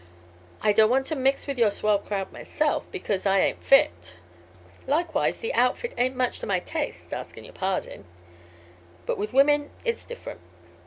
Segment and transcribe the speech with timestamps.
[0.63, 4.15] I don't want to mix with your swell crowd myself, because I ain't fit;
[4.87, 8.05] likewise the outfit ain't much to my taste, askin' your pardon;
[9.05, 10.39] but with women it's different.